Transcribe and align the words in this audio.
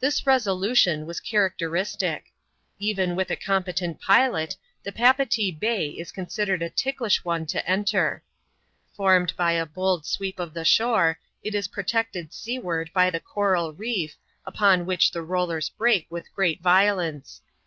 This 0.00 0.26
resolution 0.26 1.04
was 1.04 1.20
characteristic. 1.20 2.32
Even 2.78 3.14
with 3.14 3.30
a 3.30 3.36
competent 3.36 4.00
pilot, 4.00 4.56
Papeetee 4.86 5.50
Bay 5.50 5.88
is 5.90 6.12
considered 6.12 6.62
a 6.62 6.70
ticklish 6.70 7.26
one 7.26 7.44
to 7.44 7.68
enter. 7.70 8.24
Formed 8.96 9.36
by 9.36 9.52
a 9.52 9.66
bold 9.66 10.06
sweep 10.06 10.40
of 10.40 10.54
the 10.54 10.64
shore, 10.64 11.18
it 11.42 11.54
is 11.54 11.68
protected 11.68 12.32
seaward 12.32 12.90
by 12.94 13.10
the 13.10 13.20
coral 13.20 13.74
reef, 13.74 14.16
upon 14.46 14.86
which 14.86 15.10
the 15.10 15.20
rollers 15.20 15.68
break 15.68 16.06
with 16.08 16.32
great 16.34 16.62
violence. 16.62 17.42